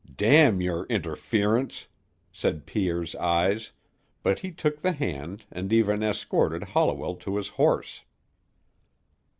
"Damn 0.17 0.61
your 0.61 0.87
interference!" 0.87 1.87
said 2.31 2.65
Pierre's 2.65 3.13
eyes, 3.17 3.71
but 4.23 4.39
he 4.39 4.51
took 4.51 4.81
the 4.81 4.93
hand 4.93 5.45
and 5.51 5.71
even 5.71 6.01
escorted 6.01 6.63
Holliwell 6.63 7.17
to 7.17 7.37
his 7.37 7.49
horse. 7.49 8.01